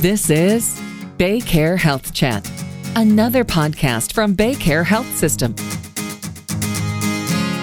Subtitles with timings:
[0.00, 0.76] This is
[1.16, 2.48] Baycare Health Chat,
[2.94, 5.56] another podcast from Baycare Health System.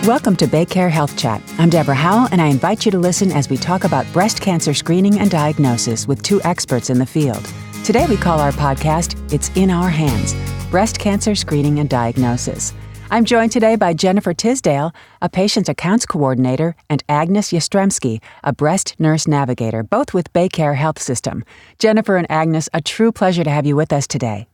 [0.05, 1.41] Welcome to Baycare Health Chat.
[1.57, 4.73] I'm Deborah Howell, and I invite you to listen as we talk about breast cancer
[4.73, 7.47] screening and diagnosis with two experts in the field.
[7.85, 10.35] Today, we call our podcast It's in Our Hands
[10.69, 12.73] Breast Cancer Screening and Diagnosis.
[13.11, 18.99] I'm joined today by Jennifer Tisdale, a patient accounts coordinator, and Agnes Jastrzebski, a breast
[18.99, 21.45] nurse navigator, both with Baycare Health System.
[21.77, 24.47] Jennifer and Agnes, a true pleasure to have you with us today.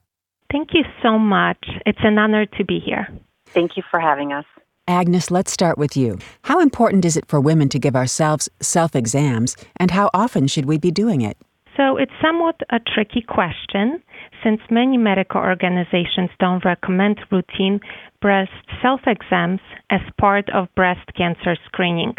[0.52, 1.66] Thank you so much.
[1.86, 3.08] It's an honor to be here.
[3.48, 4.46] Thank you for having us.
[4.86, 6.20] Agnes, let's start with you.
[6.42, 10.66] How important is it for women to give ourselves self exams, and how often should
[10.66, 11.38] we be doing it?
[11.82, 14.04] So, it's somewhat a tricky question
[14.44, 17.80] since many medical organizations don't recommend routine
[18.22, 18.52] breast
[18.84, 22.14] self exams as part of breast cancer screening.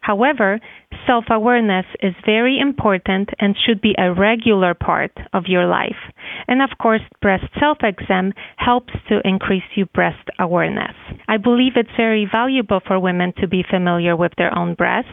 [0.00, 0.60] However,
[1.06, 6.00] self awareness is very important and should be a regular part of your life.
[6.48, 10.94] And of course, breast self exam helps to increase your breast awareness.
[11.28, 15.10] I believe it's very valuable for women to be familiar with their own breasts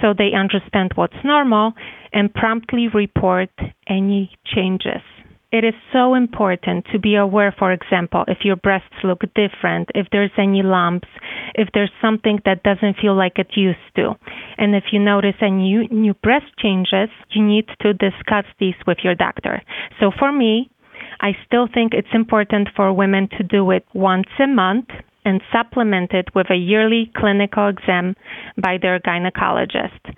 [0.00, 1.72] so they understand what's normal
[2.12, 3.50] and promptly report
[3.88, 5.02] any changes
[5.52, 10.06] it is so important to be aware, for example, if your breasts look different, if
[10.10, 11.08] there's any lumps,
[11.54, 14.14] if there's something that doesn't feel like it used to.
[14.56, 19.14] And if you notice any new breast changes, you need to discuss these with your
[19.14, 19.62] doctor.
[20.00, 20.70] So for me,
[21.20, 24.88] I still think it's important for women to do it once a month
[25.24, 28.16] and supplement it with a yearly clinical exam
[28.60, 30.14] by their gynecologist.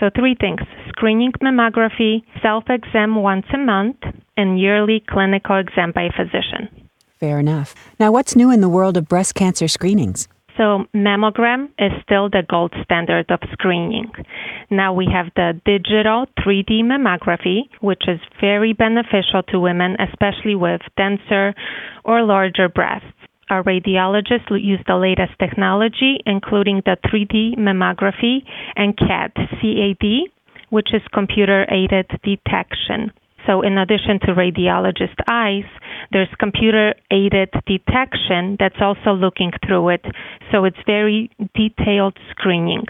[0.00, 3.96] So, three things screening mammography, self exam once a month,
[4.36, 6.88] and yearly clinical exam by a physician.
[7.18, 7.74] Fair enough.
[7.98, 10.28] Now, what's new in the world of breast cancer screenings?
[10.56, 14.10] So, mammogram is still the gold standard of screening.
[14.70, 20.80] Now we have the digital 3D mammography, which is very beneficial to women, especially with
[20.96, 21.54] denser
[22.04, 23.17] or larger breasts
[23.50, 28.44] our radiologists use the latest technology, including the 3D mammography
[28.76, 30.30] and CAD, CAD,
[30.70, 33.12] which is computer aided detection.
[33.46, 35.64] So, in addition to radiologist eyes,
[36.12, 40.04] there's computer aided detection that's also looking through it.
[40.52, 42.84] So, it's very detailed screening.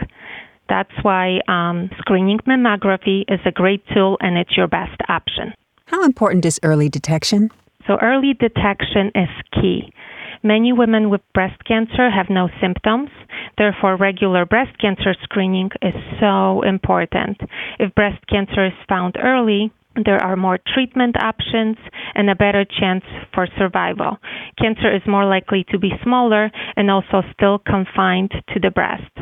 [0.69, 5.55] That's why um, screening mammography is a great tool and it's your best option.
[5.87, 7.51] How important is early detection?
[7.87, 9.93] So, early detection is key.
[10.49, 13.11] Many women with breast cancer have no symptoms.
[13.59, 17.37] Therefore, regular breast cancer screening is so important.
[17.79, 19.71] If breast cancer is found early,
[20.07, 21.77] there are more treatment options
[22.15, 23.05] and a better chance
[23.35, 24.17] for survival.
[24.59, 29.13] Cancer is more likely to be smaller and also still confined to the breast.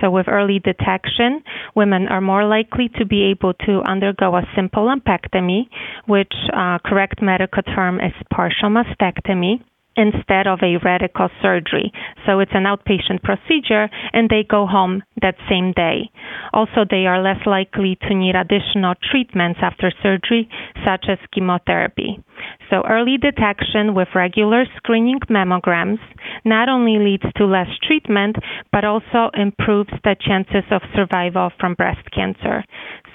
[0.00, 1.44] So, with early detection,
[1.76, 5.68] women are more likely to be able to undergo a simple lumpectomy,
[6.08, 9.60] which uh, correct medical term is partial mastectomy
[9.96, 11.92] instead of a radical surgery.
[12.26, 16.10] So it's an outpatient procedure and they go home that same day.
[16.52, 20.48] Also, they are less likely to need additional treatments after surgery,
[20.84, 22.18] such as chemotherapy.
[22.70, 25.98] So early detection with regular screening mammograms
[26.44, 28.36] not only leads to less treatment,
[28.72, 32.64] but also improves the chances of survival from breast cancer.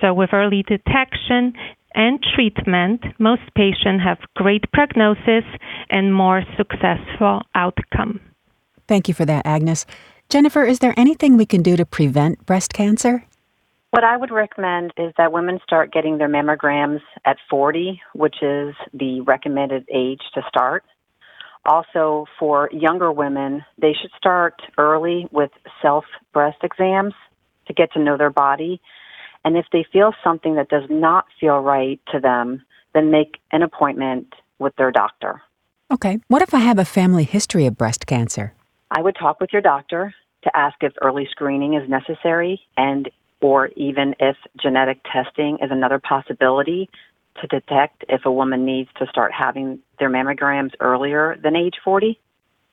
[0.02, 1.54] So with early detection,
[1.98, 5.44] and treatment, most patients have great prognosis
[5.90, 8.22] and more successful outcome.
[8.88, 9.86] Thank you for that, Agnes.
[10.30, 13.26] Jennifer, is there anything we can do to prevent breast cancer?
[13.90, 18.76] What I would recommend is that women start getting their mammograms at 40, which is
[18.94, 20.84] the recommended age to start.
[21.66, 27.14] Also, for younger women, they should start early with self breast exams
[27.68, 28.80] to get to know their body
[29.48, 33.62] and if they feel something that does not feel right to them, then make an
[33.62, 35.42] appointment with their doctor.
[35.90, 36.20] Okay.
[36.28, 38.54] What if I have a family history of breast cancer?
[38.92, 40.14] I would talk with your doctor
[40.44, 43.10] to ask if early screening is necessary and
[43.40, 46.90] or even if genetic testing is another possibility
[47.40, 52.20] to detect if a woman needs to start having their mammograms earlier than age 40.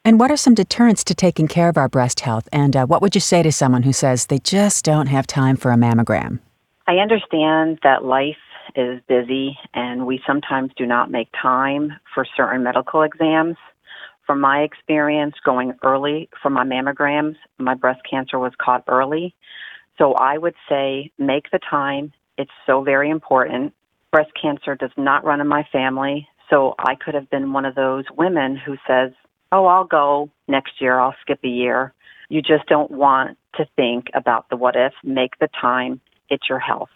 [0.04, 2.48] And what are some deterrents to taking care of our breast health?
[2.50, 5.54] And uh, what would you say to someone who says they just don't have time
[5.54, 6.40] for a mammogram?
[6.86, 8.36] I understand that life
[8.76, 13.56] is busy and we sometimes do not make time for certain medical exams.
[14.26, 19.34] From my experience going early for my mammograms, my breast cancer was caught early.
[19.96, 22.12] So I would say make the time.
[22.36, 23.72] It's so very important.
[24.10, 26.28] Breast cancer does not run in my family.
[26.50, 29.12] So I could have been one of those women who says,
[29.52, 30.98] Oh, I'll go next year.
[30.98, 31.94] I'll skip a year.
[32.28, 34.92] You just don't want to think about the what if.
[35.02, 36.90] Make the time it's your health.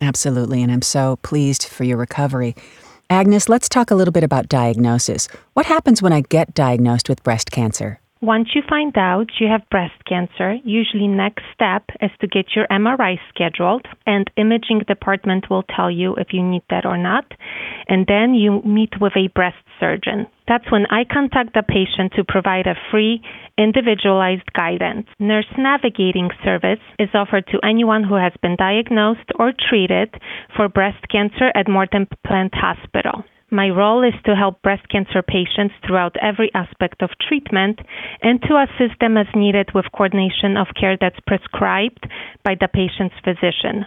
[0.00, 2.54] Absolutely, and I'm so pleased for your recovery.
[3.10, 5.28] Agnes, let's talk a little bit about diagnosis.
[5.54, 8.00] What happens when I get diagnosed with breast cancer?
[8.20, 12.66] Once you find out you have breast cancer, usually next step is to get your
[12.66, 17.24] MRI scheduled and imaging department will tell you if you need that or not.
[17.86, 20.26] And then you meet with a breast surgeon.
[20.48, 23.22] That's when I contact the patient to provide a free
[23.56, 25.06] individualized guidance.
[25.20, 30.12] Nurse navigating service is offered to anyone who has been diagnosed or treated
[30.56, 33.22] for breast cancer at Morton Plant Hospital.
[33.50, 37.80] My role is to help breast cancer patients throughout every aspect of treatment
[38.22, 42.06] and to assist them as needed with coordination of care that's prescribed
[42.44, 43.86] by the patient's physician.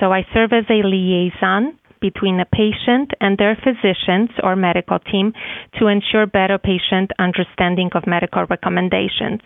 [0.00, 5.34] So I serve as a liaison between the patient and their physicians or medical team
[5.78, 9.40] to ensure better patient understanding of medical recommendations.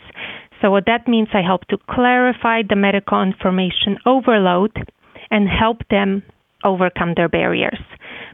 [0.62, 4.73] So what that means, I help to clarify the medical information overload
[5.31, 6.23] and help them
[6.65, 7.79] overcome their barriers.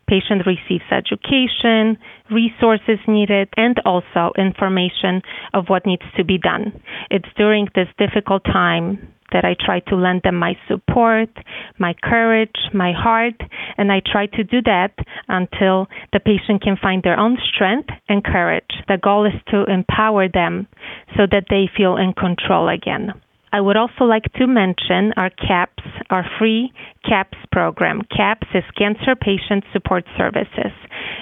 [0.09, 1.97] Patient receives education,
[2.31, 5.23] resources needed, and also information
[5.55, 6.83] of what needs to be done.
[7.11, 11.31] It's during this difficult time that I try to lend them my support,
[11.79, 13.41] my courage, my heart,
[13.79, 14.93] and I try to do that
[15.29, 18.71] until the patient can find their own strength and courage.
[18.89, 20.69] The goal is to empower them
[21.17, 23.13] so that they feel in control again.
[23.53, 26.73] I would also like to mention our CAPS, our free
[27.05, 28.01] CAPS program.
[28.17, 30.73] CAPS is Cancer Patient Support Services.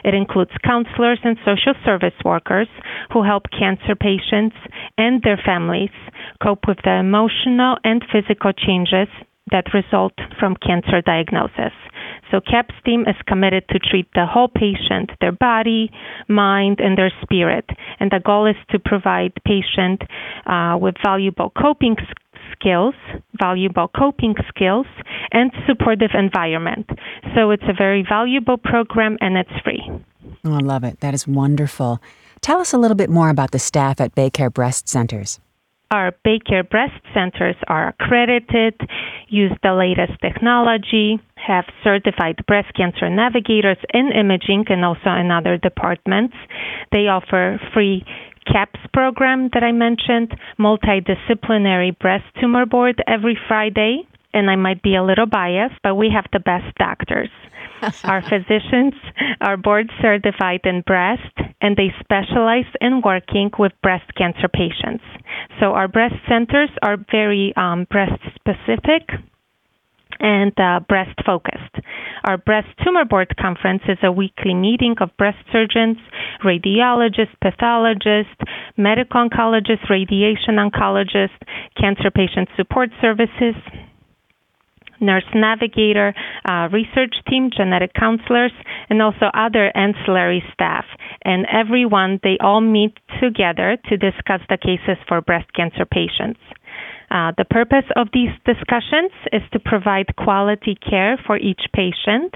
[0.04, 2.68] It includes counselors and social service workers
[3.12, 4.54] who help cancer patients
[4.96, 5.90] and their families
[6.40, 9.08] cope with the emotional and physical changes
[9.50, 11.74] that result from cancer diagnosis.
[12.30, 15.90] So CAPS team is committed to treat the whole patient, their body,
[16.28, 17.68] mind, and their spirit.
[17.98, 20.02] And the goal is to provide patient
[20.46, 21.96] uh, with valuable coping
[22.60, 22.94] skills,
[23.38, 24.86] valuable coping skills,
[25.32, 26.88] and supportive environment.
[27.34, 29.82] So it's a very valuable program and it's free.
[30.44, 31.00] Oh, I love it.
[31.00, 32.02] That is wonderful.
[32.40, 35.40] Tell us a little bit more about the staff at Baycare Breast Centers.
[35.92, 38.80] Our Baycare Breast Centers are accredited,
[39.26, 45.56] use the latest technology, have certified breast cancer navigators in imaging and also in other
[45.56, 46.36] departments.
[46.92, 48.04] They offer free
[48.46, 54.06] CAPS program that I mentioned, multidisciplinary breast tumor board every Friday.
[54.32, 57.30] And I might be a little biased, but we have the best doctors.
[58.04, 58.94] Our physicians
[59.40, 65.02] are board certified in breast and they specialize in working with breast cancer patients.
[65.60, 69.08] So our breast centers are very um, breast specific
[70.18, 71.74] and uh, breast focused.
[72.24, 75.96] Our Breast Tumor Board Conference is a weekly meeting of breast surgeons,
[76.44, 78.40] radiologists, pathologists,
[78.76, 81.40] medical oncologists, radiation oncologists,
[81.78, 83.54] cancer patient support services,
[85.00, 86.14] nurse navigator,
[86.48, 88.52] uh, research team, genetic counselors,
[88.88, 90.84] and also other ancillary staff.
[91.24, 96.40] And everyone, they all meet together to discuss the cases for breast cancer patients.
[97.10, 102.32] Uh, the purpose of these discussions is to provide quality care for each patient.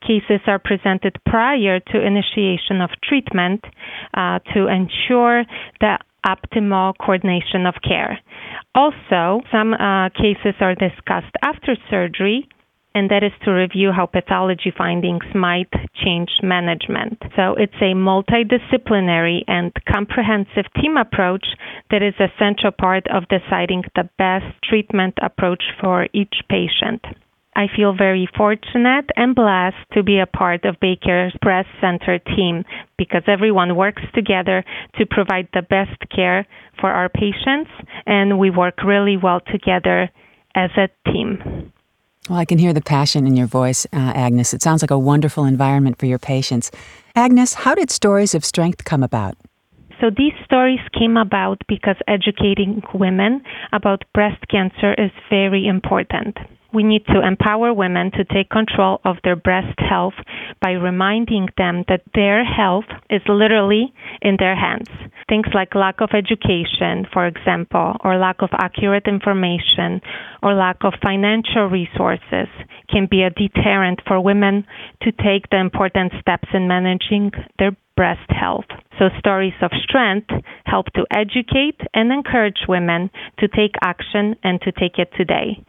[0.00, 3.62] Cases are presented prior to initiation of treatment
[4.14, 5.44] uh, to ensure
[5.80, 8.18] the optimal coordination of care.
[8.74, 12.48] Also, some uh, cases are discussed after surgery
[12.94, 15.72] and that is to review how pathology findings might
[16.04, 17.20] change management.
[17.36, 21.44] So it's a multidisciplinary and comprehensive team approach
[21.90, 27.04] that is a central part of deciding the best treatment approach for each patient.
[27.56, 32.64] I feel very fortunate and blessed to be a part of Baycare's Breast Center team
[32.98, 34.64] because everyone works together
[34.98, 36.46] to provide the best care
[36.80, 37.70] for our patients
[38.06, 40.10] and we work really well together
[40.56, 41.72] as a team.
[42.28, 44.54] Well, I can hear the passion in your voice, uh, Agnes.
[44.54, 46.70] It sounds like a wonderful environment for your patients.
[47.14, 49.36] Agnes, how did Stories of Strength come about?
[50.00, 56.38] So, these stories came about because educating women about breast cancer is very important
[56.74, 60.14] we need to empower women to take control of their breast health
[60.60, 64.88] by reminding them that their health is literally in their hands.
[65.28, 70.02] Things like lack of education, for example, or lack of accurate information,
[70.42, 72.48] or lack of financial resources
[72.90, 74.66] can be a deterrent for women
[75.02, 78.66] to take the important steps in managing their breast health.
[78.98, 80.30] So, stories of strength
[80.66, 85.64] help to educate and encourage women to take action and to take it today.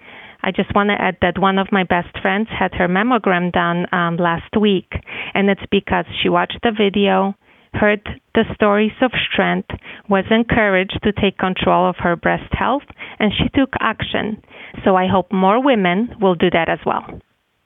[0.46, 3.88] I just want to add that one of my best friends had her mammogram done
[3.92, 4.94] um, last week,
[5.34, 7.34] and it's because she watched the video,
[7.74, 9.72] heard the stories of strength,
[10.08, 12.84] was encouraged to take control of her breast health,
[13.18, 14.40] and she took action.
[14.84, 17.04] So I hope more women will do that as well.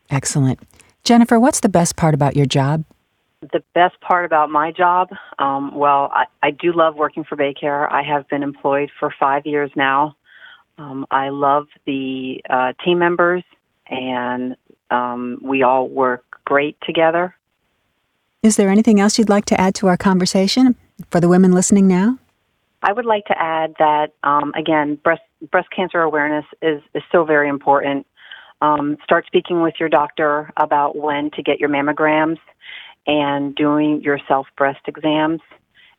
[0.10, 0.60] Excellent.
[1.04, 2.86] Jennifer, what's the best part about your job?
[3.42, 7.92] The best part about my job, um, well, I, I do love working for Baycare.
[7.92, 10.16] I have been employed for five years now.
[10.80, 13.44] Um, I love the uh, team members,
[13.88, 14.56] and
[14.90, 17.36] um, we all work great together.
[18.42, 20.76] Is there anything else you'd like to add to our conversation
[21.12, 22.18] for the women listening now?
[22.82, 25.22] I would like to add that um, again, breast
[25.52, 28.08] breast cancer awareness is is so very important.
[28.62, 32.38] Um, start speaking with your doctor about when to get your mammograms
[33.06, 35.42] and doing your self breast exams,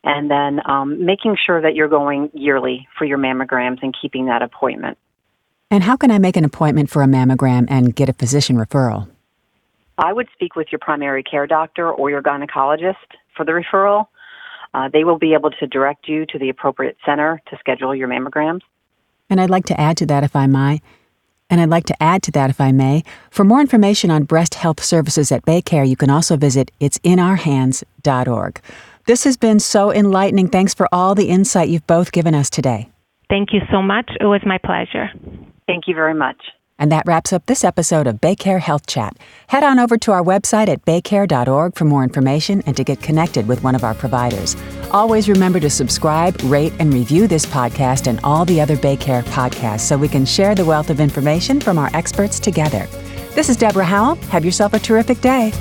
[0.03, 4.41] and then um, making sure that you're going yearly for your mammograms and keeping that
[4.41, 4.97] appointment.
[5.69, 9.09] And how can I make an appointment for a mammogram and get a physician referral?
[9.97, 12.95] I would speak with your primary care doctor or your gynecologist
[13.37, 14.07] for the referral.
[14.73, 18.07] Uh, they will be able to direct you to the appropriate center to schedule your
[18.07, 18.61] mammograms.
[19.29, 20.81] And I'd like to add to that if I may.
[21.49, 23.03] And I'd like to add to that if I may.
[23.29, 28.61] For more information on breast health services at Baycare, you can also visit itsinourhands.org.
[29.05, 30.47] This has been so enlightening.
[30.47, 32.89] Thanks for all the insight you've both given us today.
[33.29, 34.09] Thank you so much.
[34.19, 35.09] It was my pleasure.
[35.65, 36.37] Thank you very much.
[36.77, 39.15] And that wraps up this episode of Baycare Health Chat.
[39.47, 43.47] Head on over to our website at baycare.org for more information and to get connected
[43.47, 44.55] with one of our providers.
[44.89, 49.81] Always remember to subscribe, rate, and review this podcast and all the other Baycare podcasts
[49.81, 52.87] so we can share the wealth of information from our experts together.
[53.35, 54.15] This is Deborah Howell.
[54.31, 55.53] Have yourself a terrific day.